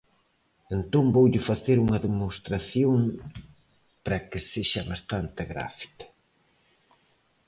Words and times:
Entón 0.75 1.05
voulle 1.17 1.41
facer 1.49 1.77
unha 1.85 1.99
demostración 2.07 2.99
para 4.03 4.23
que 4.29 4.39
sexa 4.51 4.81
bastante 4.91 5.41
gráfica. 5.51 6.05